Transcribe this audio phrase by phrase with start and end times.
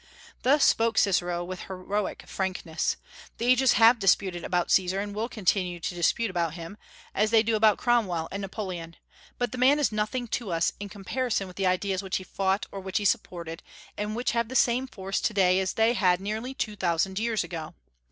[0.41, 2.97] Thus spoke Cicero with heroic frankness.
[3.37, 6.79] The ages have "disputed about" Caesar, and will continue to dispute about him,
[7.13, 8.95] as they do about Cromwell and Napoleon;
[9.37, 12.65] but the man is nothing to us in comparison with the ideas which he fought
[12.71, 13.61] or which he supported,
[13.95, 17.43] and which have the same force to day as they had nearly two thousand years
[17.43, 17.75] ago.